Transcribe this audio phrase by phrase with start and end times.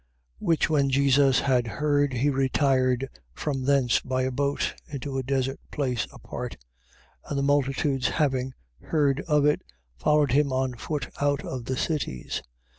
[0.41, 0.47] 14:13.
[0.47, 5.59] Which when Jesus had heard, he retired from thence by a boat, into a desert
[5.69, 6.57] place apart,
[7.29, 9.61] and the multitudes having heard of it,
[9.99, 12.41] followed him on foot out of the cities.